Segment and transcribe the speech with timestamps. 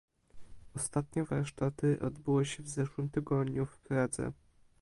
[0.75, 4.31] Ostatnie warsztaty odbyły się w zeszłym tygodniu w Pradze